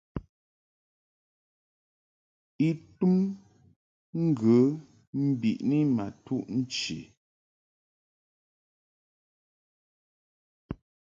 I 2.67 2.69
tum 2.97 3.15
ŋgə 4.25 4.57
mbiʼni 5.27 5.77
ma 5.95 6.05
tuʼ 6.25 6.45
nchi. 6.57 6.97